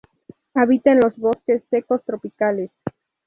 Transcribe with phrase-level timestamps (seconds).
[0.55, 2.71] Habita en los bosques secos tropicales.